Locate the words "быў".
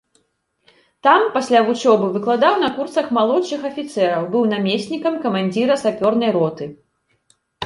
4.37-4.43